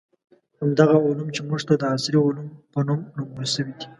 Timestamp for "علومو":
2.25-2.57